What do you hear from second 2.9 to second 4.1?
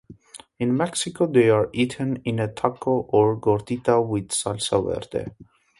or gordita